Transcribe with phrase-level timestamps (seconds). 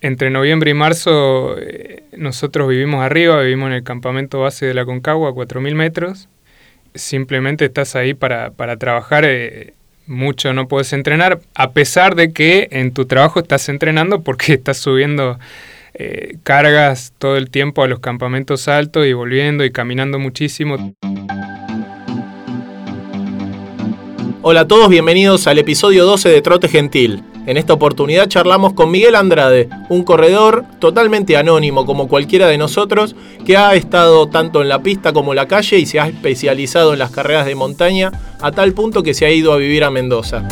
[0.00, 4.84] entre noviembre y marzo eh, nosotros vivimos arriba, vivimos en el campamento base de la
[4.84, 6.28] Concagua a 4.000 metros.
[6.94, 9.74] Simplemente estás ahí para, para trabajar, eh,
[10.06, 14.78] mucho no puedes entrenar, a pesar de que en tu trabajo estás entrenando porque estás
[14.78, 15.38] subiendo
[15.94, 20.94] eh, cargas todo el tiempo a los campamentos altos y volviendo y caminando muchísimo.
[24.40, 27.24] Hola a todos, bienvenidos al episodio 12 de Trote Gentil.
[27.46, 33.16] En esta oportunidad charlamos con Miguel Andrade, un corredor totalmente anónimo como cualquiera de nosotros,
[33.44, 36.92] que ha estado tanto en la pista como en la calle y se ha especializado
[36.92, 39.90] en las carreras de montaña a tal punto que se ha ido a vivir a
[39.90, 40.46] Mendoza.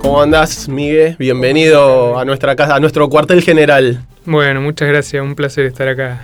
[0.00, 1.16] ¿Cómo andás, Miguel?
[1.18, 4.00] Bienvenido a nuestra casa, a nuestro cuartel general.
[4.24, 6.20] Bueno, muchas gracias, un placer estar acá.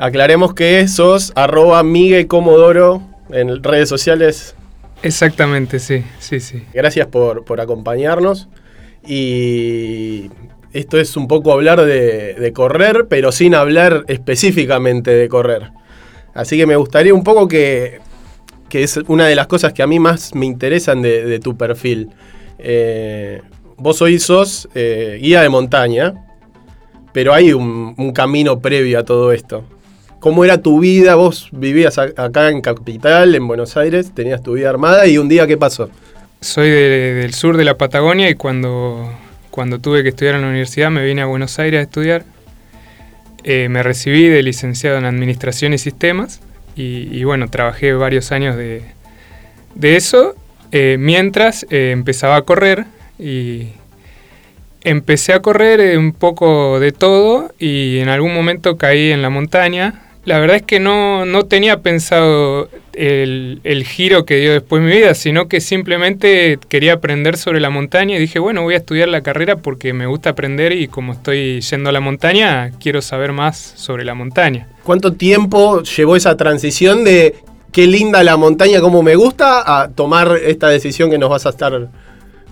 [0.00, 4.54] Aclaremos que sos arroba Miguel Comodoro en redes sociales.
[5.02, 6.64] Exactamente, sí, sí, sí.
[6.72, 8.48] Gracias por, por acompañarnos.
[9.06, 10.30] Y
[10.72, 15.70] esto es un poco hablar de, de, correr, pero sin hablar específicamente de correr.
[16.32, 18.00] Así que me gustaría un poco que,
[18.70, 21.58] que es una de las cosas que a mí más me interesan de, de tu
[21.58, 22.08] perfil.
[22.58, 23.42] Eh,
[23.76, 26.26] vos hoy sos eh, guía de montaña,
[27.12, 29.62] pero hay un, un, camino previo a todo esto.
[30.20, 31.14] ¿Cómo era tu vida?
[31.14, 35.46] Vos vivías acá en Capital, en Buenos Aires, tenías tu vida armada y un día,
[35.46, 35.88] ¿qué pasó?
[36.42, 39.10] Soy de, del sur de la Patagonia y cuando,
[39.50, 42.24] cuando tuve que estudiar en la universidad me vine a Buenos Aires a estudiar.
[43.44, 46.42] Eh, me recibí de licenciado en Administración y Sistemas
[46.76, 48.82] y, bueno, trabajé varios años de,
[49.74, 50.34] de eso
[50.70, 52.84] eh, mientras eh, empezaba a correr
[53.18, 53.68] y
[54.82, 60.09] empecé a correr un poco de todo y en algún momento caí en la montaña
[60.30, 64.92] la verdad es que no, no tenía pensado el, el, giro que dio después mi
[64.92, 69.08] vida, sino que simplemente quería aprender sobre la montaña y dije, bueno, voy a estudiar
[69.08, 73.32] la carrera porque me gusta aprender y como estoy yendo a la montaña, quiero saber
[73.32, 74.68] más sobre la montaña.
[74.84, 77.34] ¿Cuánto tiempo llevó esa transición de
[77.72, 81.48] qué linda la montaña, cómo me gusta, a tomar esta decisión que nos vas a
[81.48, 81.88] estar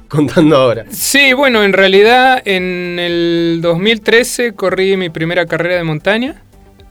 [0.08, 0.86] contando ahora?
[0.90, 6.42] Sí, bueno, en realidad en el 2013 corrí mi primera carrera de montaña.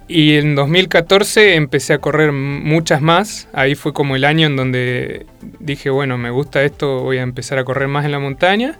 [0.07, 3.50] Y en 2014 empecé a correr muchas más.
[3.51, 5.25] Ahí fue como el año en donde
[5.59, 8.79] dije, bueno, me gusta esto, voy a empezar a correr más en la montaña.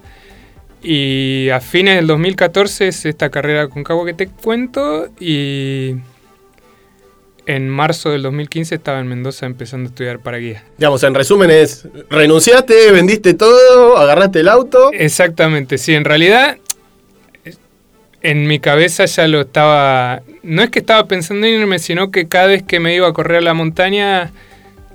[0.82, 5.08] Y a fines del 2014 es esta carrera con cabo que te cuento.
[5.20, 5.96] Y
[7.48, 10.64] en marzo del 2015 estaba en Mendoza empezando a estudiar para guía.
[10.76, 14.90] Digamos, en resumen es, renunciaste, vendiste todo, agarraste el auto.
[14.92, 16.58] Exactamente, sí, en realidad
[18.22, 20.22] en mi cabeza ya lo estaba.
[20.42, 23.12] No es que estaba pensando en irme, sino que cada vez que me iba a
[23.12, 24.32] correr a la montaña,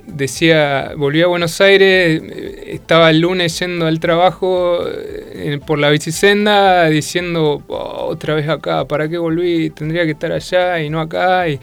[0.07, 2.21] decía, volví a Buenos Aires,
[2.67, 8.85] estaba el lunes yendo al trabajo eh, por la bicisenda, diciendo, oh, otra vez acá,
[8.85, 9.69] ¿para qué volví?
[9.69, 11.47] Tendría que estar allá y no acá.
[11.47, 11.59] Y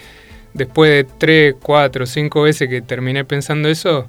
[0.55, 4.09] después de tres, cuatro, cinco veces que terminé pensando eso,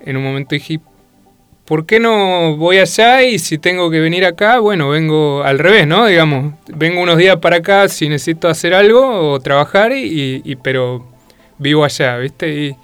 [0.00, 0.80] en un momento dije,
[1.64, 5.86] ¿por qué no voy allá y si tengo que venir acá, bueno, vengo al revés,
[5.86, 6.06] ¿no?
[6.06, 11.06] Digamos, vengo unos días para acá si necesito hacer algo o trabajar, y, pero
[11.58, 12.48] vivo allá, ¿viste?
[12.48, 12.76] Y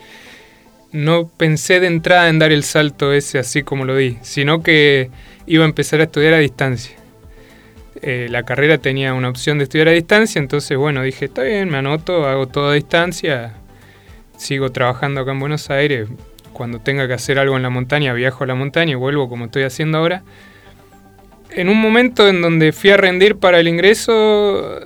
[0.92, 5.10] no pensé de entrada en dar el salto ese así como lo di, sino que
[5.46, 6.96] iba a empezar a estudiar a distancia.
[8.02, 11.68] Eh, la carrera tenía una opción de estudiar a distancia, entonces bueno, dije, está bien,
[11.68, 13.54] me anoto, hago todo a distancia,
[14.38, 16.08] sigo trabajando acá en Buenos Aires,
[16.52, 19.46] cuando tenga que hacer algo en la montaña, viajo a la montaña y vuelvo como
[19.46, 20.22] estoy haciendo ahora.
[21.50, 24.78] En un momento en donde fui a rendir para el ingreso,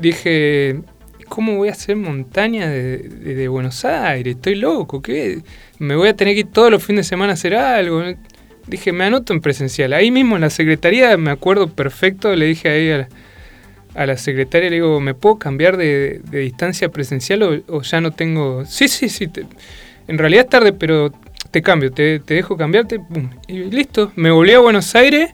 [0.00, 0.80] dije,
[1.28, 4.36] ¿cómo voy a hacer montaña de, de, de Buenos Aires?
[4.36, 5.42] Estoy loco, ¿qué?
[5.78, 8.02] Me voy a tener que ir todos los fines de semana a hacer algo.
[8.66, 9.92] Dije, me anoto en presencial.
[9.92, 13.08] Ahí mismo en la secretaría, me acuerdo perfecto, le dije ahí a la,
[13.94, 18.00] a la secretaria, le digo, ¿me puedo cambiar de, de distancia presencial o, o, ya
[18.00, 18.64] no tengo...?
[18.64, 19.44] Sí, sí, sí, te,
[20.08, 21.12] en realidad es tarde, pero
[21.50, 22.98] te cambio, te, te dejo cambiarte.
[23.00, 25.30] Pum, y listo, me volví a Buenos Aires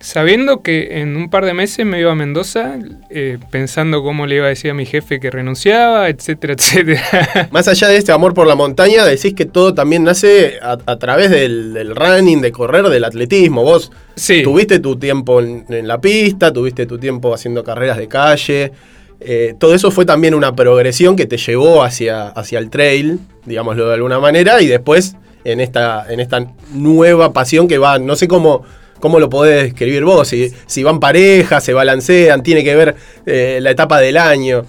[0.00, 2.78] sabiendo que en un par de meses me iba a Mendoza,
[3.10, 7.48] eh, pensando cómo le iba a decir a mi jefe que renunciaba, etcétera, etcétera.
[7.52, 10.98] Más allá de este amor por la montaña, decís que todo también nace a, a
[10.98, 13.62] través del, del, running, de correr, del atletismo.
[13.62, 14.42] Vos sí.
[14.42, 18.72] tuviste tu tiempo en, en, la pista, tuviste tu tiempo haciendo carreras de calle.
[19.20, 23.86] Eh, todo eso fue también una progresión que te llevó hacia, hacia el trail, digámoslo
[23.86, 25.14] de alguna manera, y después
[25.44, 28.64] en esta, en esta nueva pasión que va, no sé cómo,
[28.98, 32.96] cómo lo podés describir vos, si, si van parejas, se balancean, tiene que ver
[33.26, 34.64] eh, la etapa del año.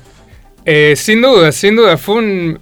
[0.65, 2.57] Eh, sin duda, sin duda, fue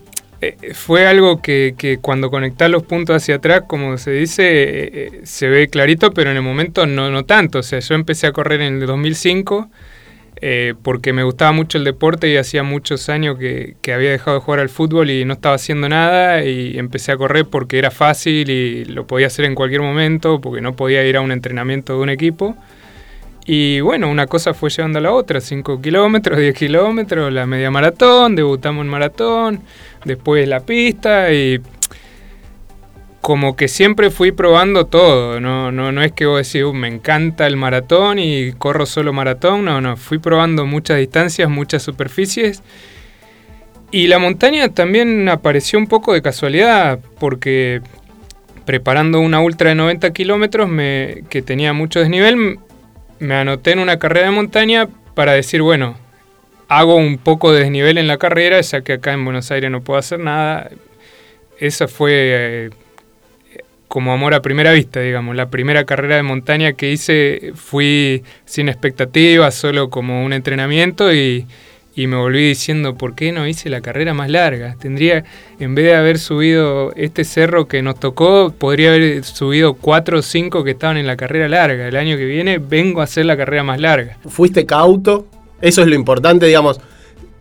[0.74, 5.68] fue algo que, que, cuando conectás los puntos hacia atrás, como se dice, se ve
[5.68, 7.60] clarito, pero en el momento no, no tanto.
[7.60, 9.70] O sea, yo empecé a correr en el 2005
[10.42, 14.44] eh, porque me gustaba mucho el deporte y hacía muchos años que, había dejado de
[14.44, 18.50] jugar al fútbol y no estaba haciendo nada y empecé a correr porque era fácil
[18.50, 22.00] y lo podía hacer en cualquier momento porque no podía ir a un entrenamiento de
[22.00, 22.56] un equipo.
[23.46, 27.72] Y bueno, una cosa fue llevando a la otra, 5 kilómetros, 10 kilómetros, la media
[27.72, 29.62] maratón, debutamos en maratón,
[30.06, 31.60] después la pista y
[33.21, 36.88] como que siempre fui probando todo, no, no, no es que vos decís, uh, me
[36.88, 42.63] encanta el maratón y corro solo maratón, no, no, fui probando muchas distancias, muchas superficies.
[43.92, 47.81] Y la montaña también apareció un poco de casualidad, porque
[48.66, 50.69] preparando una ultra de 90 kilómetros
[51.30, 52.60] que tenía mucho desnivel,
[53.19, 55.98] me anoté en una carrera de montaña para decir, bueno,
[56.68, 59.81] hago un poco de desnivel en la carrera, ya que acá en Buenos Aires no
[59.81, 60.69] puedo hacer nada.
[61.57, 62.69] Esa fue eh,
[63.90, 65.36] como amor a primera vista, digamos.
[65.36, 71.48] La primera carrera de montaña que hice fui sin expectativas, solo como un entrenamiento y,
[71.96, 74.78] me volví diciendo, ¿por qué no hice la carrera más larga?
[74.80, 75.26] Tendría,
[75.60, 80.22] en vez de haber subido este cerro que nos tocó, podría haber subido cuatro o
[80.22, 81.90] cinco que estaban en la carrera larga.
[81.90, 84.18] El año que viene vengo a hacer la carrera más larga.
[84.26, 85.28] ¿Fuiste cauto?
[85.60, 86.80] Eso es lo importante, digamos.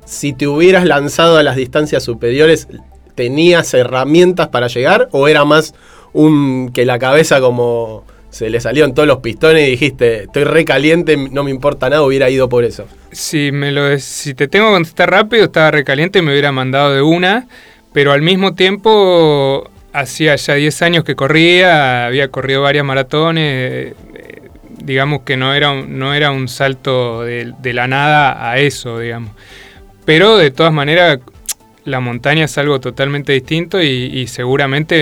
[0.07, 2.67] Si te hubieras lanzado a las distancias superiores,
[3.15, 5.73] ¿tenías herramientas para llegar o era más
[6.13, 11.17] un que la cabeza como se le salieron todos los pistones y dijiste, estoy recaliente,
[11.17, 12.87] no me importa nada, hubiera ido por eso.
[13.11, 17.03] Si, me lo, si te tengo que contestar rápido, estaba recaliente, me hubiera mandado de
[17.03, 17.49] una,
[17.93, 24.49] pero al mismo tiempo hacía ya 10 años que corría, había corrido varias maratones, eh,
[24.85, 28.99] digamos que no era, un, no era un salto de, de la nada a eso,
[28.99, 29.33] digamos.
[30.05, 31.19] Pero de todas maneras
[31.89, 34.95] la montaña es algo totalmente distinto y, seguramente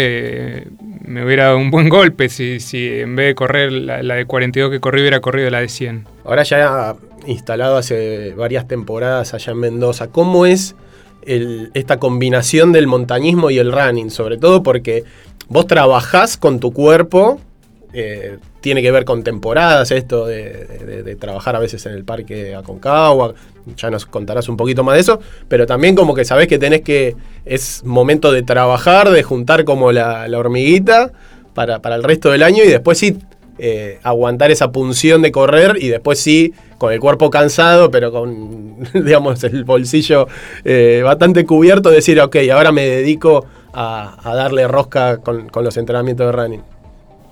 [0.58, 0.68] eh,
[1.04, 4.70] me hubiera dado un buen golpe si, si en vez de correr la, de 42
[4.70, 6.06] que corrí hubiera corrido la de 100.
[6.24, 6.96] Ahora ya
[7.26, 10.74] instalado hace varias temporadas allá en Mendoza, ¿cómo es
[11.24, 14.10] esta combinación del montañismo y el running?
[14.10, 15.04] Sobre todo porque
[15.48, 17.40] vos trabajás con tu cuerpo
[17.92, 23.32] eh, tiene que ver con temporadas, esto de, trabajar a veces en el parque Aconcagua,
[23.76, 26.80] ya nos contarás un poquito más de eso, pero también como que sabés que tenés
[26.80, 27.14] que,
[27.44, 31.12] es momento de trabajar, de juntar como la, hormiguita
[31.54, 33.16] para, el resto del año y después sí
[33.60, 38.78] eh, aguantar esa punción de correr y después sí, con el cuerpo cansado, pero con,
[38.94, 40.26] digamos, el bolsillo
[40.64, 46.32] eh, bastante cubierto, decir, ok, ahora me dedico a, darle rosca con los entrenamientos de
[46.32, 46.75] running.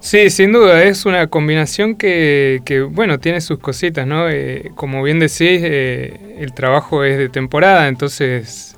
[0.05, 2.61] Sí, sin duda, es una combinación que,
[2.91, 4.29] bueno, tiene sus cositas, ¿no?
[4.29, 8.77] Eh, como bien decís, eh, el trabajo es de temporada, entonces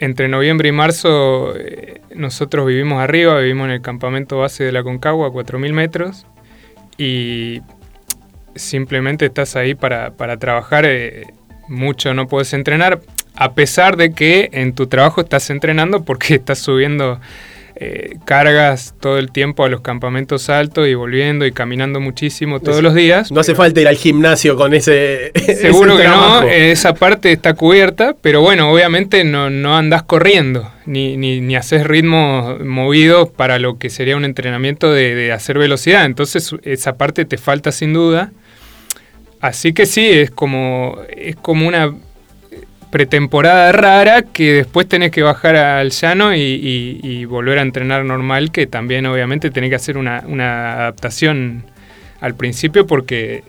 [0.00, 4.82] entre noviembre y marzo eh, nosotros vivimos arriba, vivimos en el campamento base de la
[4.82, 6.26] Concagua a 4.000 metros
[6.98, 7.62] y
[8.54, 10.86] simplemente estás ahí para, para trabajar,
[11.68, 13.00] mucho no puedes entrenar,
[13.34, 17.18] a pesar de que en tu trabajo estás entrenando porque estás subiendo
[17.86, 22.82] eh, cargas todo el tiempo a los campamentos altos y volviendo y caminando muchísimo todos
[22.82, 23.30] los días.
[23.30, 25.32] No hace falta ir al gimnasio con ese.
[25.60, 31.18] Seguro que no, esa parte está cubierta, pero bueno, obviamente no, no andás corriendo ni,
[31.18, 36.06] ni, ni haces ritmos movidos para lo que sería un entrenamiento de, de hacer velocidad.
[36.06, 38.32] Entonces, esa parte te falta sin duda.
[39.40, 41.92] Así que sí, es como, es como una
[42.94, 48.68] pretemporada rara que después tenés que bajar al llano y, volver a entrenar normal, que
[48.68, 51.64] también obviamente tenés que hacer una, adaptación
[52.20, 53.42] al principio porque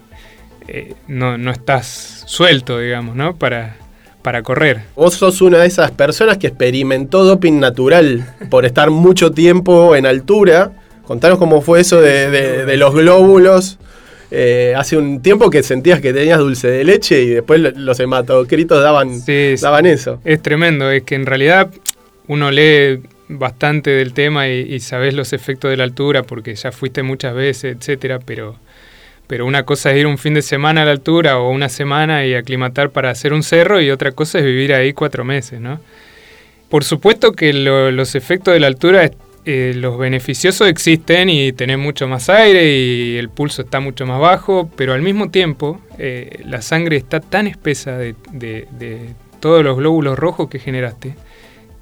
[0.68, 3.36] eh, no, estás suelto, digamos, ¿no?
[3.36, 3.76] Para,
[4.24, 4.82] para correr.
[4.96, 10.08] Vos sos una de esas personas que experimentó doping natural por estar mucho tiempo en
[10.08, 10.72] altura.
[11.04, 13.78] Contanos cómo fue eso de los glóbulos
[14.32, 18.82] eh, hace un tiempo que sentías que tenías dulce de leche y después los hematocritos
[18.82, 19.22] daban,
[19.62, 20.20] daban eso.
[20.26, 21.70] Es tremendo, es que en realidad
[22.28, 27.04] uno lee bastante del tema y, sabes los efectos de la altura porque ya fuiste
[27.04, 28.56] muchas veces, etcétera, pero,
[29.28, 32.26] pero una cosa es ir un fin de semana a la altura o una semana
[32.26, 35.80] y aclimatar para hacer un cerro y otra cosa es vivir ahí cuatro meses, ¿no?
[36.70, 39.10] Por supuesto que los efectos de la altura
[39.48, 44.20] eh, los beneficiosos existen y tenés mucho más aire y el pulso está mucho más
[44.20, 48.16] bajo, pero al mismo tiempo eh, la sangre está tan espesa de,
[49.40, 51.14] todos los glóbulos rojos que generaste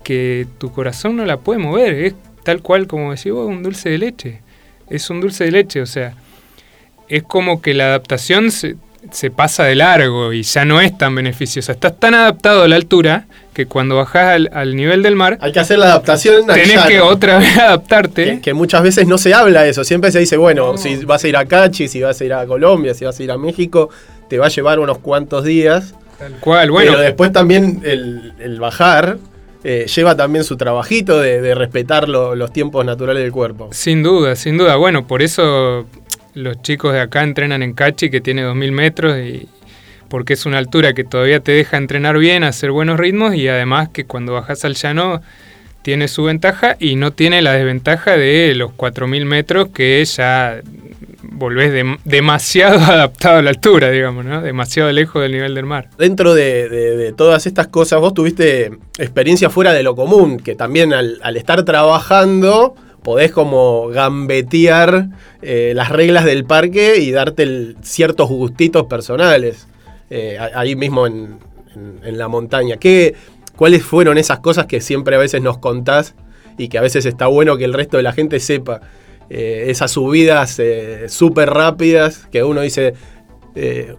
[0.04, 1.94] que tu corazón no la puede mover.
[1.94, 4.42] Es tal cual como decís vos, un dulce de leche.
[4.90, 6.16] Es un dulce de leche, o sea,
[7.08, 8.76] es como que la adaptación se
[9.36, 11.74] pasa de largo y ya no es tan beneficiosa.
[11.74, 15.38] Estás tan adaptado a la altura que cuando bajás al, nivel del mar...
[15.42, 16.48] Hay que hacer la adaptación.
[16.48, 18.42] Tenés que otra vez adaptarte.
[18.42, 19.84] Que, muchas veces no se habla eso.
[19.84, 22.46] Siempre se dice, bueno, si vas a ir a Cachi, si vas a ir a
[22.46, 23.90] Colombia, si vas a ir a México,
[24.28, 25.94] te va a llevar unos cuantos días.
[26.18, 26.92] Tal cual, bueno.
[26.92, 29.18] Pero después también el, bajar
[29.64, 33.70] eh, lleva también su trabajito de, respetar los tiempos naturales del cuerpo.
[33.72, 34.76] Sin duda, sin duda.
[34.78, 35.86] Bueno, por eso
[36.34, 39.48] los chicos de acá entrenan en Cachi, que tiene 2.000 metros, y
[40.10, 43.90] porque es una altura que todavía te deja entrenar bien, hacer buenos ritmos, y además
[43.90, 45.22] que cuando bajas al llano
[45.82, 50.62] tiene su ventaja y no tiene la desventaja de los 4.000 metros que ya
[51.22, 54.42] volvés demasiado adaptado a la altura, digamos, ¿no?
[54.42, 55.90] Demasiado lejos del nivel del mar.
[55.98, 61.20] Dentro de, todas estas cosas, vos tuviste experiencia fuera de lo común, que también al,
[61.22, 65.10] al estar trabajando podés como gambetear
[65.42, 69.68] eh, las reglas del parque y darte ciertos gustitos personales
[70.10, 71.40] eh, ahí mismo en,
[72.04, 72.78] la montaña.
[72.78, 73.16] ¿Qué,
[73.56, 76.14] ¿Cuáles fueron esas cosas que siempre a veces nos contás
[76.58, 78.82] y que a veces está bueno que el resto de la gente sepa?
[79.30, 80.62] Eh, esas subidas
[81.08, 82.94] súper rápidas que uno dice,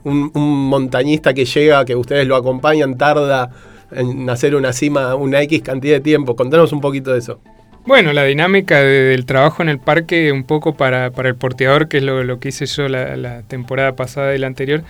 [0.05, 3.51] un, un, montañista que llega, que ustedes lo acompañan, tarda
[3.91, 6.37] en hacer una cima una X cantidad de tiempo.
[6.37, 7.41] Contanos un poquito de eso.
[7.87, 12.03] Bueno, la dinámica del trabajo en el parque, un poco para, el porteador, que es
[12.03, 14.83] lo, que hice yo la, temporada pasada y la anterior,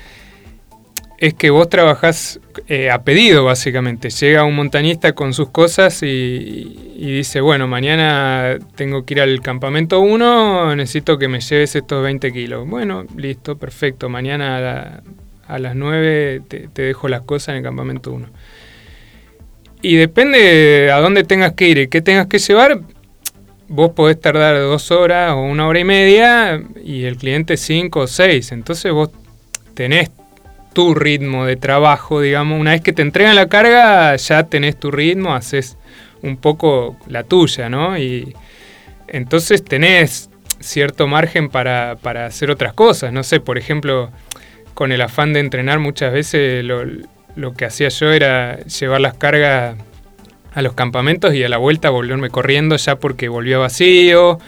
[1.18, 4.10] es que vos trabajás eh, a pedido, básicamente.
[4.10, 9.98] Llega un montañista con sus cosas y, dice, bueno, mañana tengo que ir al campamento
[9.98, 12.68] 1, necesito que me lleves estos 20 kilos.
[12.68, 14.08] Bueno, listo, perfecto.
[14.08, 15.02] Mañana
[15.48, 18.28] a, las 9 te, te dejo las cosas en el campamento 1.
[19.84, 22.80] Y depende a dónde tengas que ir y qué tengas que llevar,
[23.68, 28.06] vos podés tardar dos horas o una hora y media y el cliente cinco o
[28.06, 28.50] seis.
[28.50, 29.10] Entonces vos
[29.74, 30.10] tenés
[30.72, 32.58] tu ritmo de trabajo, digamos.
[32.58, 35.76] Una vez que te entregan la carga, ya tenés tu ritmo, haces
[36.22, 37.98] un poco la tuya, ¿no?
[37.98, 38.34] Y
[39.06, 43.12] entonces tenés cierto margen para, para hacer otras cosas.
[43.12, 44.10] No sé, por ejemplo,
[44.72, 46.86] con el afán de entrenar muchas veces lo,
[47.36, 49.76] lo que hacía yo era llevar las cargas
[50.54, 54.38] a los campamentos y a la vuelta volverme corriendo ya porque volvió vacío.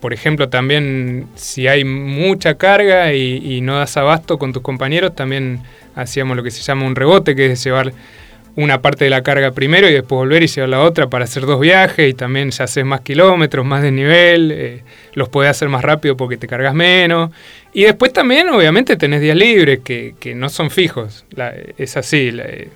[0.00, 5.62] Por ejemplo, también si hay mucha carga y, no das abasto con tus compañeros, también
[5.94, 7.94] hacíamos lo que se llama un rebote, que es llevar
[8.56, 11.46] una parte de la carga primero y después volver y llevar la otra para hacer
[11.46, 14.84] dos viajes y también ya haces más kilómetros, más de nivel, eh,
[15.14, 17.30] los podés hacer más rápido porque te cargas menos.
[17.74, 21.24] Y después también obviamente tenés días libres que, no son fijos,
[21.76, 22.30] es así.
[22.32, 22.68] Eh,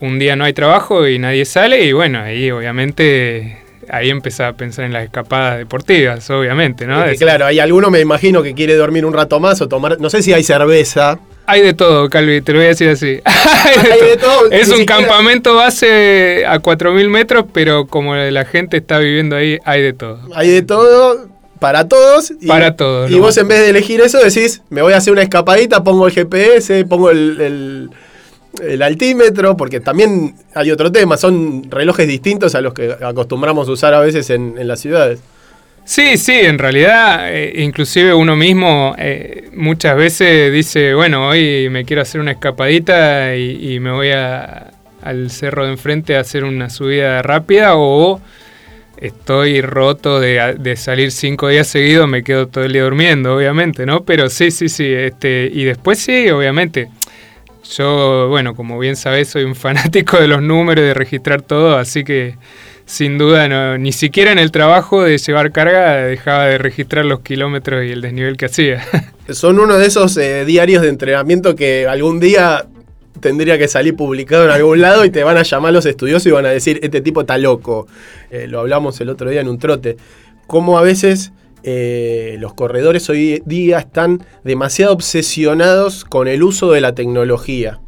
[0.00, 4.56] un día no hay trabajo y nadie sale y bueno, ahí obviamente ahí empezaba a
[4.56, 7.04] pensar en las escapadas deportivas, obviamente, ¿no?
[7.16, 10.22] claro, hay alguno me imagino que quiere dormir un rato más o tomar, no sé
[10.22, 13.20] si hay cerveza, hay de todo, Calvi, te lo voy a decir así.
[13.24, 14.48] Hay de, todo.
[14.50, 19.82] Es un campamento base a 4.000 metros, pero como la gente está viviendo ahí, hay
[19.82, 20.20] de todo.
[20.36, 21.31] Hay de todo
[21.62, 22.32] para todos.
[22.40, 23.10] Y, para todos.
[23.10, 26.06] Y vos en vez de elegir eso decís, me voy a hacer una escapadita, pongo
[26.06, 27.88] el GPS, pongo el,
[28.82, 33.94] altímetro, porque también hay otro tema, son relojes distintos a los que acostumbramos a usar
[33.94, 35.20] a veces en, en las ciudades.
[35.84, 41.84] Sí, sí, en realidad, eh, inclusive uno mismo eh, muchas veces dice, bueno, hoy me
[41.84, 47.22] quiero hacer una escapadita y, me voy al cerro de enfrente a hacer una subida
[47.22, 48.20] rápida o
[49.02, 54.04] estoy roto de, salir cinco días seguidos, me quedo todo el día durmiendo, obviamente, ¿no?
[54.04, 56.88] Pero sí, sí, sí, este, y después sí, obviamente.
[57.76, 62.04] Yo, bueno, como bien sabes, soy un fanático de los números, de registrar todo, así
[62.04, 62.36] que
[62.84, 67.20] sin duda, no, ni siquiera en el trabajo de llevar carga dejaba de registrar los
[67.20, 68.84] kilómetros y el desnivel que hacía.
[69.30, 72.66] Son uno de esos eh, diarios de entrenamiento que algún día
[73.20, 76.30] tendría que salir publicado en algún lado y te van a llamar los estudiosos y
[76.30, 77.86] van a decir, este tipo está loco.
[78.30, 79.96] Eh, lo hablamos el otro día en un trote.
[80.46, 81.32] Cómo a veces
[81.64, 87.80] eh, los corredores hoy día están demasiado obsesionados con el uso de la tecnología.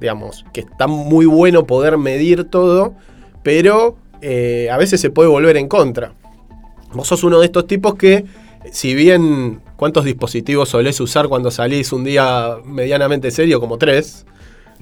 [0.00, 2.94] Digamos, que está muy bueno poder medir todo,
[3.42, 6.14] pero eh, a veces se puede volver en contra.
[6.92, 8.24] Vos sos uno de estos tipos que,
[8.72, 13.60] si bien, ¿cuántos dispositivos solés usar cuando salís un día medianamente serio?
[13.60, 14.26] Como tres.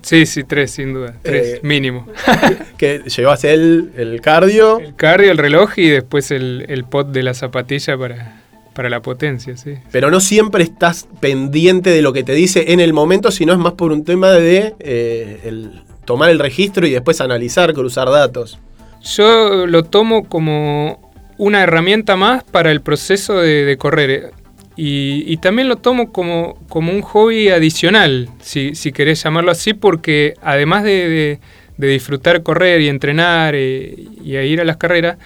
[0.02, 1.14] Sí, sí, tres, sin duda.
[1.22, 2.06] Tres, eh, mínimo.
[2.76, 4.78] que llevas el, el cardio.
[4.78, 8.42] El cardio, el reloj y después el, el pot de la zapatilla para,
[8.72, 9.74] para la potencia, sí.
[9.90, 13.58] Pero no siempre estás pendiente de lo que te dice en el momento, sino es
[13.58, 15.70] más por un tema de eh,
[16.04, 18.58] tomar el registro y después analizar, cruzar datos.
[19.02, 24.32] Yo lo tomo como una herramienta más para el proceso de, correr.
[24.76, 30.34] Y, también lo tomo como, como un hobby adicional, si, si, querés llamarlo así, porque
[30.42, 31.38] además de,
[31.76, 35.18] disfrutar correr y entrenar eh, y a ir a las carreras,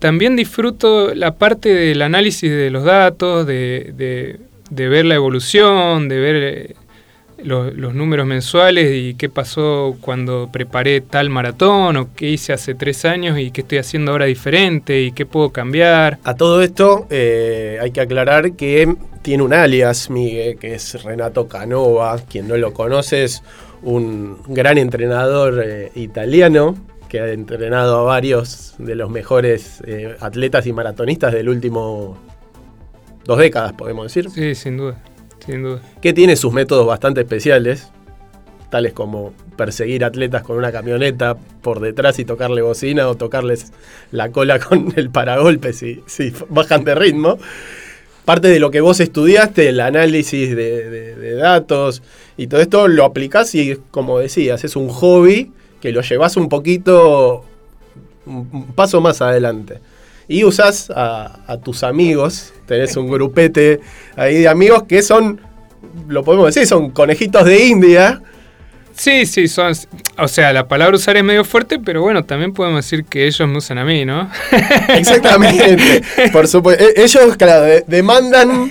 [0.00, 4.38] también disfruto la parte del análisis de los datos, de,
[4.70, 6.76] de ver la evolución, de ver
[7.44, 13.04] los, números mensuales y qué pasó cuando preparé tal maratón o qué hice hace tres
[13.04, 16.18] años y qué estoy haciendo ahora diferente y qué puedo cambiar.
[16.24, 21.48] A todo esto eh, hay que aclarar que tiene un alias, Miguel, que es Renato
[21.48, 22.18] Canova.
[22.28, 23.42] Quien no lo conoce es
[23.82, 26.76] un gran entrenador eh, italiano
[27.08, 32.16] que ha entrenado a varios de los mejores eh, atletas y maratonistas del último
[33.24, 34.30] dos décadas, podemos decir.
[34.30, 35.02] Sí, sin duda.
[36.00, 37.88] Que tiene sus métodos bastante especiales,
[38.70, 43.72] tales como perseguir atletas con una camioneta por detrás y tocarle bocina o tocarles
[44.10, 47.38] la cola con el paragolpe si, si bajan de ritmo.
[48.24, 52.02] Parte de lo que vos estudiaste, el análisis de, datos
[52.36, 56.48] y todo esto lo aplicás y, como decías, es un hobby que lo llevas un
[56.48, 57.44] poquito,
[58.26, 59.80] un paso más adelante.
[60.28, 63.80] Y usas a, tus amigos, tenés un grupete
[64.14, 65.40] ahí de amigos que son,
[66.06, 68.22] lo podemos decir, son conejitos de India.
[68.94, 69.72] Sí, sí, son.
[70.18, 73.48] O sea, la palabra usar es medio fuerte, pero bueno, también podemos decir que ellos
[73.48, 74.30] me usan a mí, ¿no?
[74.88, 76.02] Exactamente.
[76.32, 76.84] Por supuesto.
[76.84, 78.70] E, ellos, claro, demandan.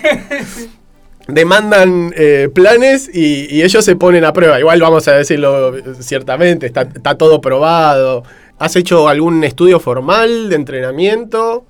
[1.27, 4.59] Demandan eh, planes y, ellos se ponen a prueba.
[4.59, 8.23] Igual vamos a decirlo ciertamente, está, está todo probado.
[8.57, 11.65] ¿Has hecho algún estudio formal de entrenamiento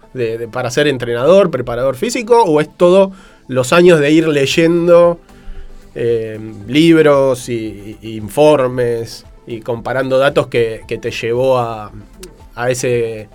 [0.52, 2.44] para ser entrenador, preparador físico?
[2.44, 3.12] ¿O es todo
[3.48, 5.20] los años de ir leyendo
[5.96, 11.92] eh, libros y, informes y comparando datos que, te llevó a,
[12.56, 13.28] a ese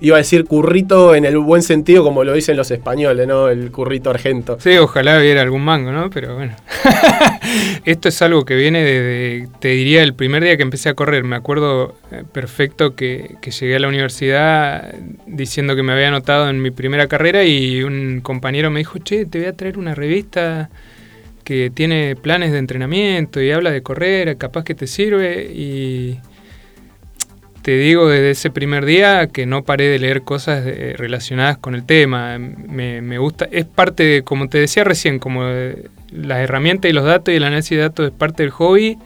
[0.00, 3.48] iba a decir currito en el buen sentido como lo dicen los españoles, ¿no?
[3.48, 4.58] El currito argento.
[4.60, 6.10] Sí, ojalá hubiera algún mango, ¿no?
[6.10, 6.54] Pero bueno.
[7.84, 11.24] Esto es algo que viene desde, te diría, el primer día que empecé a correr.
[11.24, 14.94] Me acuerdo eh, perfecto que, llegué a la universidad
[15.26, 19.26] diciendo que me había anotado en mi primera carrera y un compañero me dijo, che,
[19.26, 20.70] te voy a traer una revista
[21.44, 26.18] que tiene planes de entrenamiento y habla de correr, capaz que te sirve y
[27.68, 31.84] te digo desde ese primer día que no paré de leer cosas relacionadas con el
[31.84, 32.38] tema.
[32.38, 35.42] Me, gusta, es parte de, como te decía recién, como
[36.10, 38.96] las herramientas y los datos y el análisis de datos es parte del hobby.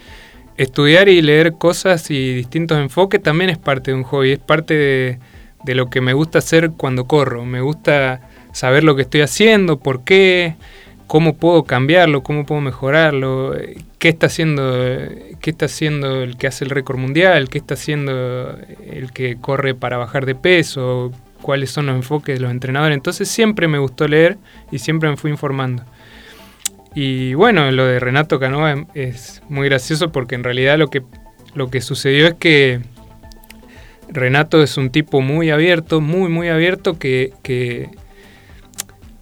[0.58, 4.74] Estudiar y leer cosas y distintos enfoques también es parte de un hobby, es parte
[4.74, 5.18] de,
[5.64, 7.44] de lo que me gusta hacer cuando corro.
[7.44, 8.20] Me gusta
[8.52, 10.54] saber lo que estoy haciendo, por qué,
[11.12, 13.54] cómo puedo cambiarlo, cómo puedo mejorarlo,
[13.98, 14.72] qué está haciendo,
[15.42, 18.56] qué está haciendo el que hace el récord mundial, qué está haciendo
[18.90, 22.96] el que corre para bajar de peso, cuáles son los enfoques de los entrenadores.
[22.96, 24.38] Entonces siempre me gustó leer
[24.70, 25.84] y siempre me fui informando.
[26.94, 31.02] Y bueno, lo de Renato Canova es muy gracioso porque en realidad lo que,
[31.52, 32.80] lo que sucedió es que
[34.08, 37.90] Renato es un tipo muy abierto, muy, muy abierto, que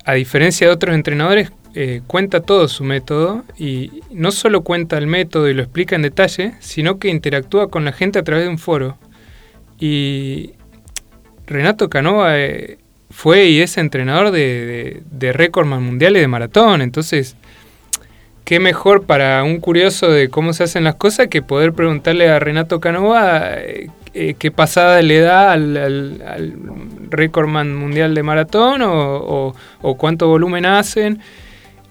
[0.05, 1.51] a diferencia de otros entrenadores,
[1.83, 6.03] eh, cuenta todo su método y no solo cuenta el método y lo explica en
[6.03, 8.99] detalle, sino que interactúa con la gente a través de un foro.
[9.79, 10.51] Y
[11.47, 12.77] Renato Canova eh,
[13.09, 17.35] fue y es entrenador de, de, récords mundiales de maratón, entonces
[18.45, 22.39] qué mejor para un curioso de cómo se hacen las cosas que poder preguntarle a
[22.39, 26.53] Renato Canova eh, qué pasada le da al, al,
[27.09, 31.23] récordman mundial de maratón o, o cuánto volumen hacen.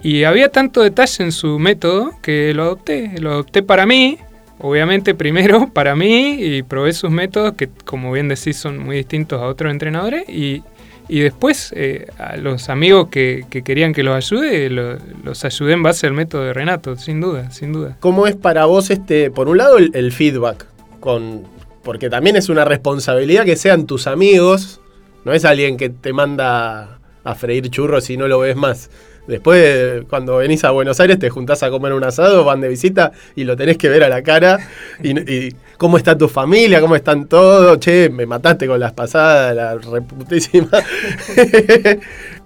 [0.01, 3.13] Y había tanto detalle en su método que lo adopté.
[3.19, 4.17] Lo adopté para mí,
[4.59, 9.41] obviamente primero para mí, y probé sus métodos que, como bien decís, son muy distintos
[9.41, 10.23] a otros entrenadores.
[10.29, 10.63] Y,
[11.09, 16.13] después eh, a los amigos que, querían que los ayude, los ayudé en base al
[16.13, 17.97] método de Renato, sin duda, sin duda.
[17.99, 20.67] ¿Cómo es para vos, este, por un lado, el, feedback?
[20.99, 21.45] Con,
[21.83, 24.81] porque también es una responsabilidad que sean tus amigos,
[25.25, 28.91] no es alguien que te manda a freír churros y no lo ves más.
[29.29, 33.11] Después, cuando venís a Buenos Aires, te juntás a comer un asado, van de visita
[33.35, 34.57] y lo tenés que ver a la cara.
[35.03, 37.79] Y, cómo está tu familia, cómo están todos.
[37.79, 40.69] Che, me mataste con las pasadas, la reputísima.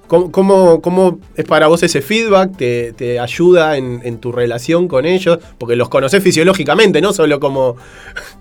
[0.07, 2.55] ¿Cómo, ¿Cómo, es para vos ese feedback?
[2.57, 5.39] ¿Te, te ayuda en, tu relación con ellos?
[5.57, 7.77] Porque los conocés fisiológicamente, no solo como,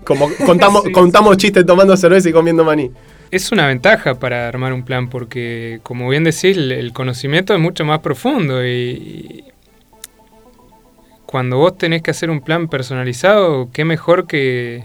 [0.03, 2.91] como contamos, contamos chistes tomando cerveza y comiendo maní
[3.35, 7.83] es una ventaja para armar un plan porque, como bien decís, el conocimiento es mucho
[7.83, 9.43] más profundo y,
[11.25, 14.83] cuando vos tenés que hacer un plan personalizado, qué mejor que,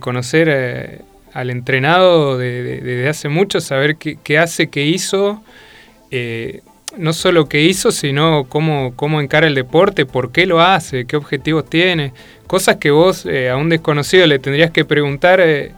[0.00, 1.00] conocer eh,
[1.32, 5.42] al entrenado desde hace mucho, saber qué, hace, qué hizo,
[6.10, 6.62] eh,
[6.96, 11.16] no solo qué hizo, sino cómo, cómo encara el deporte, por qué lo hace, qué
[11.16, 12.12] objetivos tiene.
[12.48, 15.72] Cosas que vos eh, a un desconocido le tendrías que preguntar eh,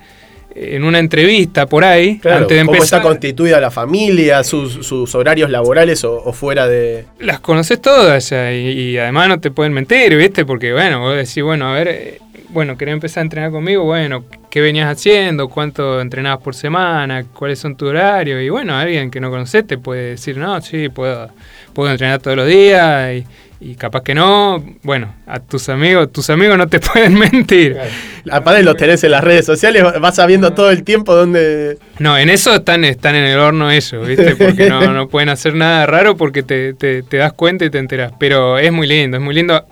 [0.54, 2.66] en una entrevista por ahí, antes de empezar.
[2.66, 7.06] ¿Cómo está constituida la familia, sus, horarios laborales o, fuera de...?
[7.20, 10.44] Las conoces todas ya y, y, además no te pueden mentir, ¿viste?
[10.44, 12.20] Porque, bueno, vos decís, bueno, a ver
[12.52, 15.48] bueno, querés empezar a entrenar conmigo, bueno, ¿qué venías haciendo?
[15.48, 17.24] ¿Cuánto entrenabas por semana?
[17.24, 18.42] ¿Cuáles son tus horarios?
[18.42, 21.30] Y bueno, alguien que no conoces te puede decir, no, sí, puedo,
[21.72, 23.24] puedo entrenar todos los días y,
[23.78, 24.62] capaz que no.
[24.82, 27.76] Bueno, a tus amigos, tus amigos no te pueden mentir.
[28.30, 31.78] Aparte los tenés en las redes sociales, vas sabiendo todo el tiempo dónde...
[31.98, 34.36] No, en eso están, están en el horno ellos, ¿viste?
[34.38, 37.78] Porque no, no pueden hacer nada raro porque te, te, te das cuenta y te
[37.78, 38.12] enteras.
[38.18, 39.66] Pero es muy lindo, es muy lindo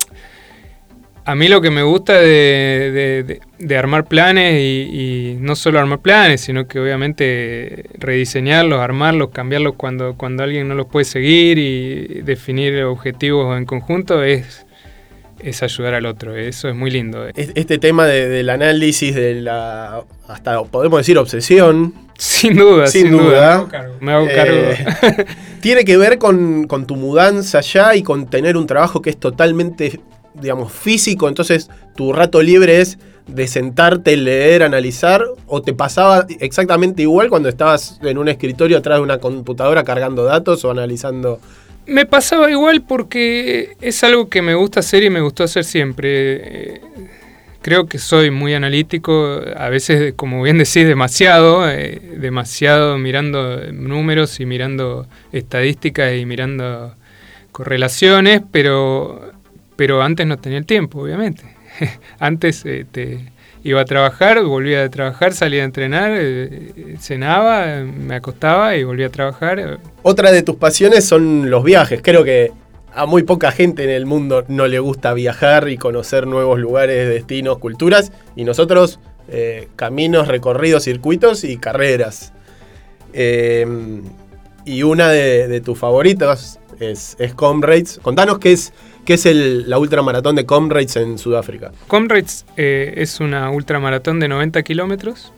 [1.31, 3.41] a mí lo que me gusta de,
[3.79, 10.43] armar planes y, no solo armar planes, sino que obviamente rediseñarlos, armarlos, cambiarlos cuando, cuando
[10.43, 14.67] alguien no los puede seguir y definir objetivos en conjunto es,
[15.39, 16.35] es ayudar al otro.
[16.35, 17.29] Eso es muy lindo.
[17.37, 21.95] Este tema del análisis, de la, hasta podemos decir obsesión.
[22.19, 23.67] Sin duda, sin, duda.
[24.01, 24.55] Me hago cargo.
[24.57, 25.27] Eh,
[25.61, 29.17] tiene que ver con, con tu mudanza allá y con tener un trabajo que es
[29.17, 30.01] totalmente
[30.35, 32.99] digamos, físico, entonces tu rato libre es
[33.35, 38.99] de sentarte, leer, analizar, o te pasaba exactamente igual cuando estabas en un escritorio atrás
[38.99, 41.41] de una computadora cargando datos o analizando...
[41.87, 46.81] Me pasaba igual porque es algo que me gusta hacer y me gustó hacer siempre.
[47.63, 54.39] Creo que soy muy analítico, a veces, como bien decís, demasiado, eh, demasiado mirando números
[54.41, 56.95] y mirando estadísticas y mirando
[57.51, 59.30] correlaciones, pero
[59.81, 61.43] pero antes no tenía el tiempo, obviamente.
[62.19, 63.33] antes eh, te
[63.65, 69.07] iba a trabajar, volvía a trabajar, salía a entrenar, eh, cenaba, me acostaba y volvía
[69.07, 69.81] a trabajar.
[70.03, 72.03] Otra de tus pasiones son los viajes.
[72.03, 72.53] Creo que
[72.93, 77.09] a muy poca gente en el mundo no le gusta viajar y conocer nuevos lugares,
[77.09, 78.13] destinos, culturas.
[78.37, 82.35] Y nosotros, eh, caminos, recorridos, circuitos y carreras.
[83.15, 87.99] y una de, tus favoritas es Comrades.
[88.03, 88.75] Contanos qué es
[89.11, 91.73] ¿Qué es el, la ultramaratón de Comrades en Sudáfrica?
[91.89, 95.33] Comrades eh, es una ultramaratón de 90 kilómetros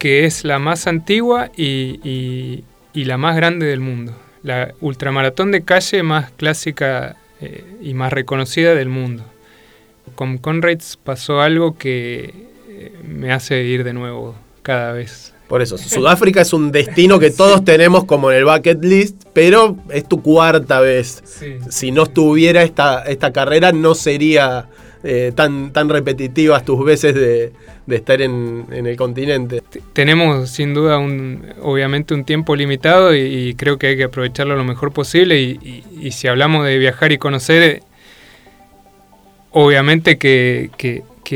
[0.00, 4.16] que es la más antigua y, la más grande del mundo.
[4.42, 9.22] La ultramaratón de calle más clásica eh, y más reconocida del mundo.
[10.16, 12.34] Con Comrades pasó algo que
[12.68, 17.30] eh, me hace ir de nuevo cada vez por eso, Sudáfrica es un destino que
[17.30, 21.22] todos tenemos como en el bucket list, pero es tu cuarta vez.
[21.70, 24.68] Si no estuviera esta, esta carrera, no sería
[25.04, 27.52] eh, tan, tan repetitivas tus veces de,
[27.88, 29.62] estar en, el continente.
[29.92, 34.64] Tenemos sin duda un, obviamente un tiempo limitado y, creo que hay que aprovecharlo lo
[34.64, 37.82] mejor posible y, si hablamos de viajar y conocer,
[39.52, 40.70] obviamente que,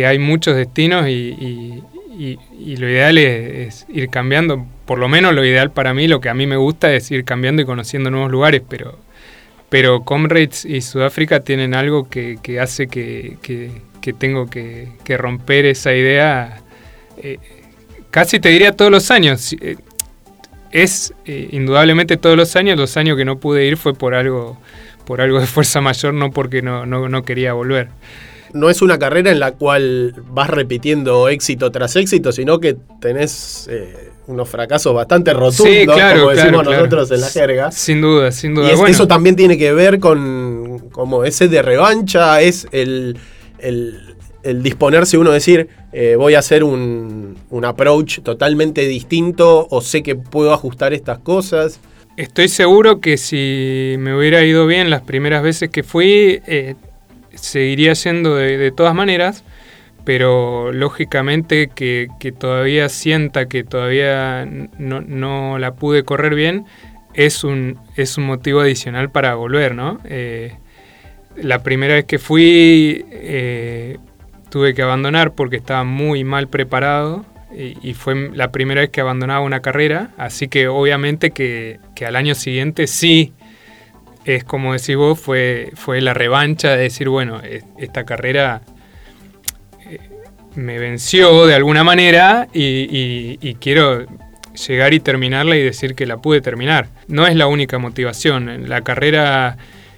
[0.04, 1.82] hay muchos destinos y,
[2.22, 6.28] y, lo ideal es, ir cambiando, por lo menos lo ideal para mí, lo que
[6.28, 8.98] a mí me gusta es ir cambiando y conociendo nuevos lugares, pero,
[9.68, 13.38] pero Comrades y Sudáfrica tienen algo que, hace que,
[14.18, 16.62] tengo que, romper esa idea,
[17.16, 17.38] eh,
[18.10, 19.54] casi te diría todos los años.
[19.60, 19.76] Eh,
[20.70, 24.58] es eh, indudablemente todos los años, los años que no pude ir fue por algo,
[25.04, 27.88] por algo de fuerza mayor, no porque no, no, no quería volver
[28.52, 33.66] no es una carrera en la cual vas repitiendo éxito tras éxito, sino que tenés
[33.70, 37.72] eh, unos fracasos bastante rotundos, como decimos nosotros en la jerga.
[37.72, 38.70] Sin duda, sin duda.
[38.70, 43.16] Y eso también tiene que ver con como ese de revancha, es el,
[44.56, 50.14] disponerse uno a decir, eh, voy a hacer un, approach totalmente distinto o sé que
[50.14, 51.80] puedo ajustar estas cosas.
[52.16, 56.74] Estoy seguro que si me hubiera ido bien las primeras veces que fui, eh,
[57.34, 59.44] seguiría siendo de, todas maneras,
[60.04, 64.46] pero lógicamente que, todavía sienta que todavía
[64.78, 66.64] no, la pude correr bien,
[67.14, 70.00] es un, es un motivo adicional para volver, ¿no?
[70.04, 70.56] Eh,
[71.36, 73.98] la primera vez que fui eh,
[74.50, 79.40] tuve que abandonar porque estaba muy mal preparado y, fue la primera vez que abandonaba
[79.40, 83.34] una carrera, así que obviamente que, que al año siguiente sí
[84.24, 87.40] es como decís vos, fue, fue la revancha de decir, bueno,
[87.78, 88.62] esta carrera
[89.88, 89.98] eh,
[90.54, 94.06] me venció de alguna manera y, quiero
[94.66, 96.88] llegar y terminarla y decir que la pude terminar.
[97.08, 98.68] No es la única motivación.
[98.68, 99.56] la carrera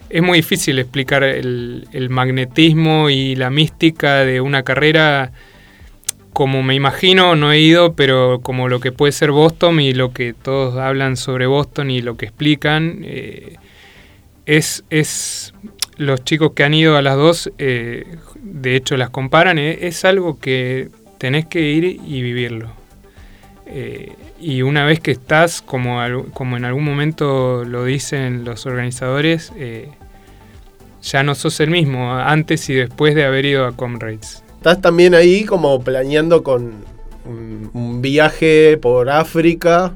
[0.09, 5.33] es muy difícil explicar el, el magnetismo y la mística de una carrera
[6.35, 10.13] como me imagino, no he ido, pero como lo que puede ser Boston y lo
[10.13, 13.03] que todos hablan sobre Boston y lo que explican.
[13.05, 13.55] Eh,
[14.47, 15.55] es, es
[15.97, 20.05] los chicos que han ido a las dos, eh, de hecho las comparan, eh, es
[20.05, 22.71] algo que tenés que ir y vivirlo.
[23.67, 26.01] Eh, y una vez que estás, como,
[26.33, 29.53] como en algún momento lo dicen los organizadores,
[31.03, 34.43] ya no sos el mismo antes y después de haber ido a Comrades.
[34.57, 36.85] Estás también ahí como planeando con
[37.27, 39.95] un viaje por África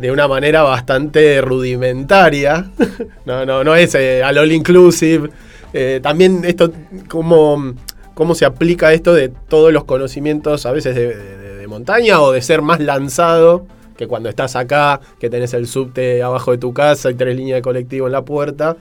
[0.00, 2.70] de una manera bastante rudimentaria.
[3.24, 5.30] no, no, no es eh, al all inclusive.
[5.72, 6.72] Eh, también esto,
[7.08, 7.74] cómo,
[8.14, 12.62] cómo se aplica esto de todos los conocimientos a veces de, montaña o de ser
[12.62, 13.66] más lanzado
[13.98, 17.58] que cuando estás acá, que tenés el subte abajo de tu casa y tres líneas
[17.58, 18.78] de colectivo en la puerta.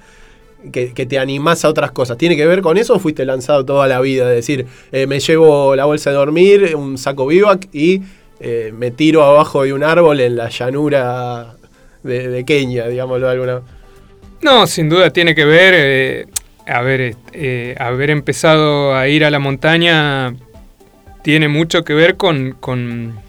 [0.72, 2.18] Que, te animás a otras cosas.
[2.18, 4.30] ¿Tiene que ver con eso o fuiste lanzado toda la vida?
[4.30, 8.02] Es decir, eh, me llevo la bolsa de dormir, un saco vivac y
[8.40, 11.56] eh, me tiro abajo de un árbol en la llanura
[12.04, 13.62] de, Kenia, digámoslo alguna
[14.42, 16.28] No, sin duda tiene que ver, eh,
[16.68, 20.36] haber, eh, haber empezado a ir a la montaña
[21.24, 23.20] tiene mucho que ver con, con,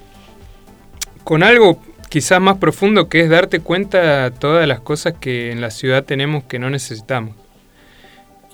[1.25, 5.71] con algo quizás más profundo que es darte cuenta todas las cosas que en la
[5.71, 7.35] ciudad tenemos que no necesitamos.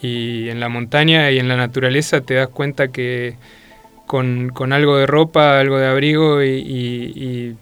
[0.03, 3.37] Y en la montaña y en la naturaleza te das cuenta que
[4.07, 7.57] con, algo de ropa, algo de abrigo y,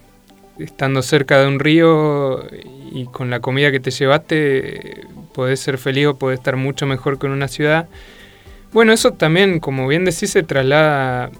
[0.58, 2.44] estando cerca de un río
[2.92, 7.18] y con la comida que te llevaste, podés ser feliz o podés estar mucho mejor
[7.18, 7.88] que en una ciudad.
[8.72, 11.30] Bueno, eso también, como bien decís, se traslada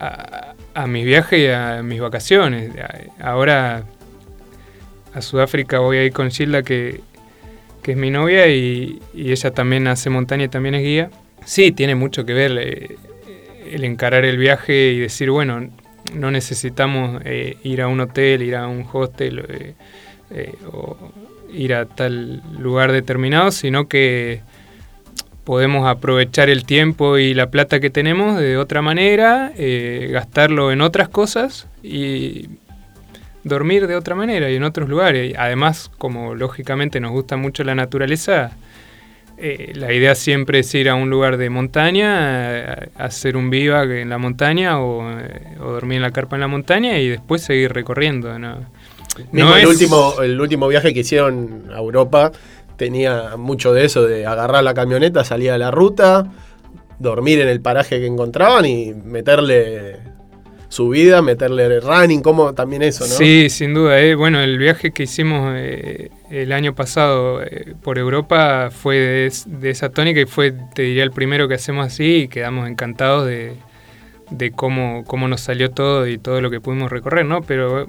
[0.00, 2.70] a, mis viajes y a mis vacaciones.
[3.20, 3.84] Ahora
[5.14, 7.00] a Sudáfrica voy a ir con Gilda, que,
[7.84, 11.10] es mi novia, y, y, ella también hace montaña y también es guía.
[11.44, 12.58] Sí, tiene mucho que ver.
[12.58, 12.96] Eh,
[13.74, 15.68] el encarar el viaje y decir, bueno,
[16.12, 19.74] no necesitamos eh, ir a un hotel, ir a un hostel eh,
[20.30, 20.96] eh, o
[21.52, 24.42] ir a tal lugar determinado, sino que
[25.44, 29.52] podemos aprovechar el tiempo y la plata que tenemos de otra manera,
[30.08, 32.48] gastarlo en otras cosas y
[33.44, 35.34] dormir de otra manera y en otros lugares.
[35.38, 38.52] Además, como lógicamente nos gusta mucho la naturaleza,
[39.36, 44.08] eh, la idea siempre es ir a un lugar de montaña, hacer un vivac en
[44.08, 48.38] la montaña o, eh, dormir en la carpa en la montaña y después seguir recorriendo.
[48.38, 48.58] ¿no?
[49.32, 52.32] el, último, el último viaje que hicieron a Europa
[52.76, 56.30] tenía mucho de eso, de agarrar la camioneta, salir a la ruta,
[56.98, 59.98] dormir en el paraje que encontraban y meterle
[60.68, 63.14] su vida, meterle running, como también eso, ¿no?
[63.14, 64.00] Sí, sin duda.
[64.00, 64.16] Eh.
[64.16, 66.10] Bueno, el viaje que hicimos eh,
[66.42, 71.10] el año pasado eh, por Europa fue de, esa tónica y fue, te diría, el
[71.10, 73.56] primero que hacemos así y quedamos encantados de,
[74.54, 77.42] cómo, cómo nos salió todo y todo lo que pudimos recorrer, ¿no?
[77.42, 77.86] Pero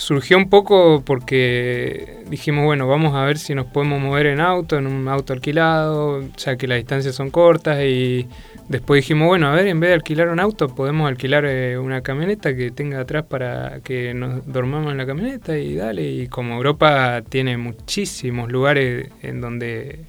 [0.00, 4.78] surgió un poco porque dijimos, bueno, vamos a ver si nos podemos mover en auto,
[4.78, 8.26] en un auto alquilado, ya que las distancias son cortas y
[8.70, 12.02] Después dijimos, bueno, a ver, en vez de alquilar un auto, podemos alquilar eh, una
[12.02, 16.08] camioneta que tenga atrás para que nos dormamos en la camioneta y dale.
[16.08, 20.04] Y como Europa tiene muchísimos lugares en donde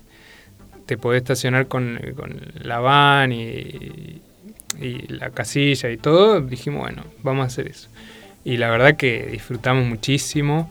[0.85, 1.99] te podés estacionar con,
[2.61, 4.21] la van y,
[5.07, 7.89] la casilla y todo, dijimos, bueno, vamos a hacer eso.
[8.43, 10.69] Y la verdad que disfrutamos muchísimo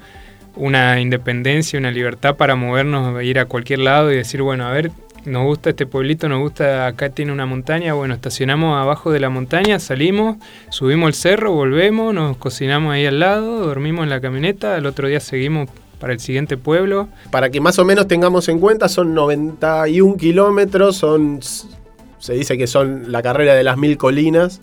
[0.55, 4.93] una independencia, una libertad para movernos, ir a cualquier lado y decir, bueno, a ver,
[5.25, 9.31] nos gusta este pueblito, nos gusta, acá tiene una montaña, bueno, estacionamos abajo de la
[9.31, 10.37] montaña, salimos,
[10.71, 15.09] subimos el cerro, volvemos, nos cocinamos ahí al lado, dormimos en la camioneta, el otro
[15.09, 17.09] día seguimos para el siguiente pueblo.
[17.31, 21.41] Para que más o menos tengamos en cuenta, son 91 kilómetros, son,
[22.19, 24.61] se dice que son la carrera de las mil colinas,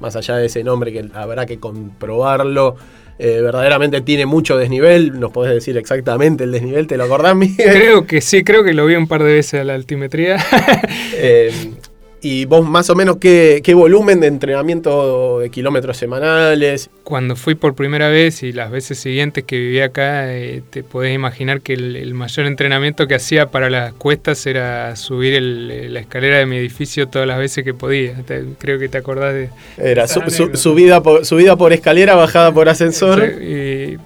[0.00, 2.76] más allá de ese nombre que habrá que comprobarlo
[3.22, 5.20] eh, verdaderamente tiene mucho desnivel.
[5.20, 6.86] ¿Nos podés decir exactamente el desnivel?
[6.86, 7.70] ¿Te lo acordás, Miguel?
[7.70, 10.38] Creo que sí, creo que lo vi un par de veces a la altimetría.
[11.14, 11.52] eh,
[12.22, 16.90] ¿Y vos más o menos qué, volumen de entrenamiento de kilómetros semanales?
[17.02, 21.14] Cuando fui por primera vez y las veces siguientes que viví acá, eh, te podés
[21.14, 26.46] imaginar que el, mayor entrenamiento que hacía para las cuestas era subir la escalera de
[26.46, 28.14] mi edificio todas las veces que podía.
[28.58, 29.48] creo que te acordás de...
[29.78, 33.32] Era subida, por, subida por escalera, bajada por ascensor.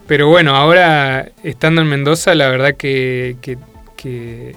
[0.06, 4.54] pero bueno, ahora estando en Mendoza, la verdad que, que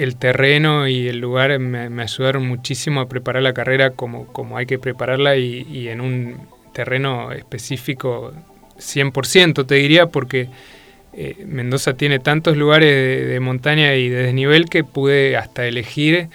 [0.00, 4.64] el terreno y el lugar me, ayudaron muchísimo a preparar la carrera como, como hay
[4.64, 6.36] que prepararla y, en un
[6.72, 8.32] terreno específico
[8.78, 10.48] 100% te diría porque
[11.12, 16.28] eh, Mendoza tiene tantos lugares de, montaña y de desnivel que pude hasta elegir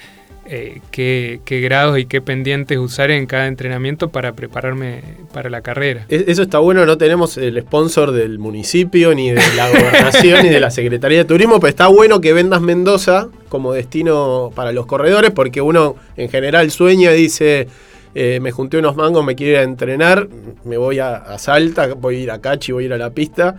[0.47, 5.01] eh, qué, grados y qué pendientes usar en cada entrenamiento para prepararme
[5.33, 6.05] para la carrera.
[6.09, 10.49] E-, eso está bueno, no tenemos el sponsor del municipio, ni de la gobernación, ni
[10.49, 14.85] de la Secretaría de Turismo, pero está bueno que vendas Mendoza como destino para los
[14.85, 17.67] corredores, porque uno en general sueña y dice,
[18.13, 20.29] eh, me junté unos mangos, me quiero ir a entrenar,
[20.63, 23.55] me voy a, Salta, voy a ir a Cachi, voy a ir a la pista.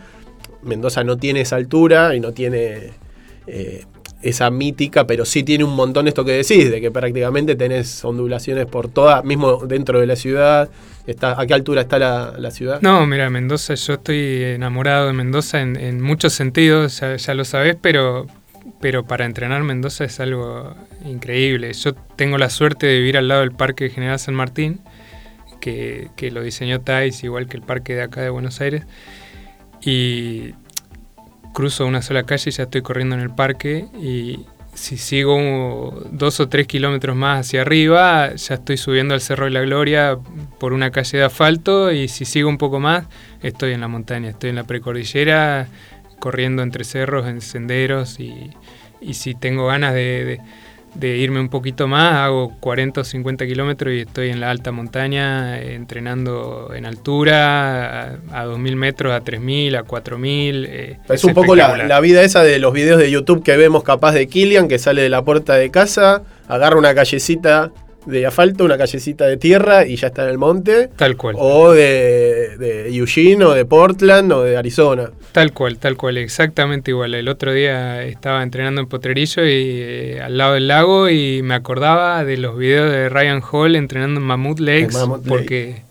[0.62, 2.92] Mendoza no tiene esa altura y no tiene...
[3.46, 3.84] Eh,
[4.28, 8.66] esa mítica, pero sí tiene un montón esto que decís, de que prácticamente tenés ondulaciones
[8.66, 10.68] por toda, mismo dentro de la ciudad.
[11.06, 12.80] Está, ¿A qué altura está la, ciudad?
[12.82, 18.26] No, mira, Mendoza, yo estoy enamorado de Mendoza en, muchos sentidos, ya, lo sabés, pero,
[18.80, 21.72] pero para entrenar Mendoza es algo increíble.
[21.72, 24.80] Yo tengo la suerte de vivir al lado del Parque General San Martín,
[25.60, 28.84] que, que lo diseñó Thais, igual que el parque de acá de Buenos Aires.
[29.80, 30.54] Y
[31.56, 36.38] cruzo una sola calle y ya estoy corriendo en el parque y si sigo dos
[36.38, 40.18] o tres kilómetros más hacia arriba, ya estoy subiendo al Cerro de la Gloria
[40.58, 43.06] por una calle de asfalto y si sigo un poco más,
[43.42, 45.68] estoy en la montaña, estoy en la precordillera,
[46.18, 48.50] corriendo entre cerros, en senderos y,
[49.14, 50.40] si tengo ganas de de
[51.00, 55.60] irme un poquito más, hago 40 o 50 kilómetros y estoy en la alta montaña
[55.60, 60.66] entrenando en altura, a, 2.000 metros, a 3.000, a 4.000.
[60.68, 64.12] Eh, es, un poco la, vida esa de los videos de YouTube que vemos capaz
[64.12, 67.72] de Kilian, que sale de la puerta de casa, agarra una callecita
[68.06, 70.88] de asfalto, una callecita de tierra y ya está en el monte.
[70.96, 71.36] Tal cual.
[71.38, 75.10] O de, de Eugene o de Portland o de Arizona.
[75.32, 77.14] Tal cual, tal cual, exactamente igual.
[77.14, 81.54] El otro día estaba entrenando en Potrerillo y eh, al lado del lago y me
[81.54, 85.82] acordaba de los videos de Ryan Hall entrenando en Mammoth Lakes porque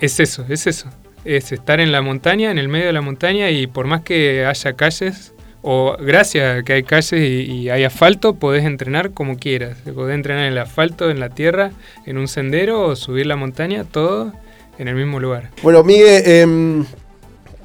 [0.00, 0.88] es eso, es eso.
[1.24, 4.46] Es estar en la montaña, en el medio de la montaña y por más que
[4.46, 5.34] haya calles,
[5.70, 9.76] o gracias a que hay calles y, hay asfalto, podés entrenar como quieras.
[9.94, 11.72] Podés entrenar en el asfalto, en la tierra,
[12.06, 14.32] en un sendero o subir la montaña, todo
[14.78, 15.50] en el mismo lugar.
[15.62, 16.84] Bueno, Miguel, em,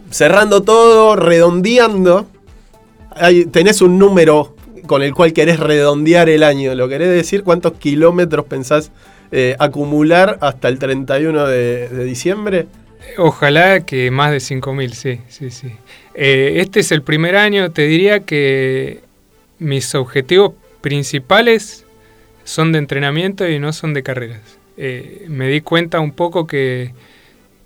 [0.10, 2.28] cerrando todo, redondeando,
[3.54, 4.54] tenés un número
[4.86, 6.76] con el cual querés redondear el año.
[6.76, 7.46] ¿Lo querés decir?
[7.46, 8.92] ¿Cuántos kilómetros pensás
[9.32, 12.68] eh, acumular hasta el 31 de, de diciembre?
[13.18, 15.72] Ojalá que más de 5.000, sí, sí, sí.
[16.15, 19.02] Eh, este es el primer año, te diría que
[19.60, 21.86] mis objetivos principales
[22.43, 24.41] son de entrenamiento y no son de carreras.
[24.78, 26.93] Eh, me di cuenta un poco que,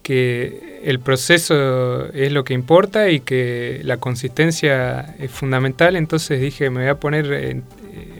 [0.04, 6.70] que el proceso es lo que importa y que la consistencia es fundamental, entonces dije,
[6.70, 7.62] me voy a poner eh,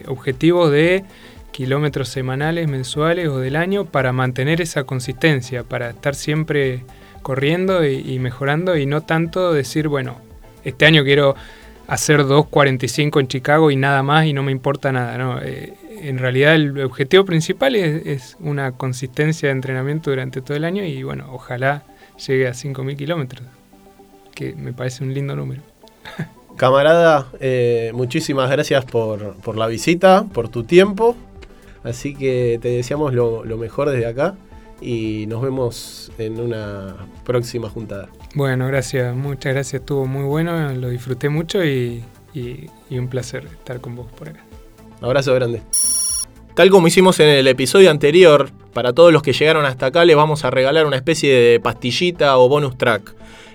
[0.06, 1.04] objetivos de
[1.52, 6.82] kilómetros semanales, mensuales o del año para mantener esa consistencia, para estar siempre
[7.28, 10.16] corriendo y, mejorando y no tanto decir, bueno,
[10.64, 11.34] este año quiero
[11.86, 15.18] hacer 2.45 en Chicago y nada más y no me importa nada.
[15.18, 20.64] No, eh, en realidad el objetivo principal es, una consistencia de entrenamiento durante todo el
[20.64, 21.82] año y bueno, ojalá
[22.26, 23.46] llegue a 5.000 kilómetros,
[24.34, 25.60] que me parece un lindo número.
[26.56, 31.14] Camarada, eh, muchísimas gracias por, la visita, por tu tiempo.
[31.84, 34.34] Así que te deseamos lo mejor desde acá
[34.80, 38.08] y nos vemos en una próxima juntada.
[38.34, 42.04] Bueno, gracias, muchas gracias, estuvo muy bueno, lo disfruté mucho y,
[42.90, 44.44] un placer estar con vos por acá.
[45.00, 45.62] Abrazo grande.
[46.54, 50.14] Tal como hicimos en el episodio anterior, para todos los que llegaron hasta acá les
[50.14, 53.14] vamos a regalar una especie de pastillita o bonus track.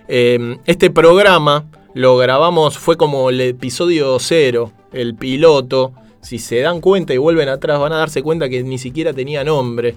[0.10, 5.94] Eh, este programa lo grabamos, fue como el episodio cero, el piloto.
[6.22, 9.44] Si se dan cuenta y vuelven atrás van a darse cuenta que ni siquiera tenía
[9.44, 9.96] nombre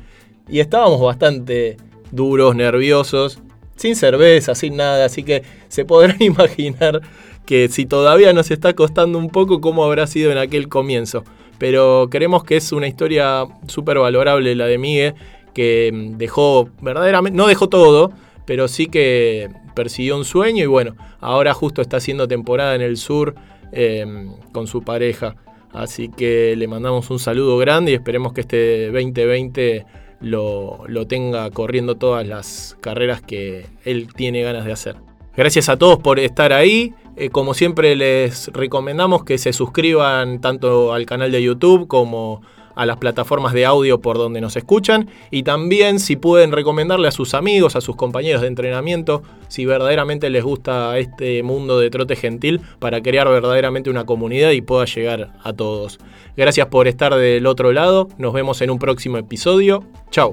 [0.49, 1.77] y estábamos bastante
[2.11, 3.41] duros, nerviosos,
[3.77, 7.03] sin cerveza, sin nada, así que se podrán imaginar
[7.45, 11.25] que si todavía nos está costando un poco, cómo habrá sido en aquel comienzo.
[11.59, 15.15] Pero creemos que es una historia súper valorable la de Miguel,
[15.55, 18.13] que mm, dejó verdaderamente, no dejó todo,
[18.45, 22.97] pero sí que persiguió un sueño y bueno, ahora justo está haciendo temporada en el
[22.97, 23.35] sur
[23.73, 25.37] em, con su pareja.
[25.73, 29.85] Así que le mandamos un saludo grande y esperemos que este 2020
[30.21, 34.97] lo, tenga corriendo todas las carreras que él tiene ganas de hacer.
[35.37, 36.95] Gracias a todos por estar ahí.
[37.17, 42.43] Eh, como siempre les recomendamos que se suscriban tanto al canal de YouTube como
[42.77, 47.11] a las plataformas de audio por donde nos escuchan y también si pueden recomendarle a
[47.11, 52.15] sus amigos, a sus compañeros de entrenamiento, si verdaderamente les gusta este mundo de trote
[52.15, 55.99] gentil para crear verdaderamente una comunidad y pueda llegar a todos.
[56.37, 60.33] Gracias por estar del otro lado, nos vemos en un próximo episodio, chao.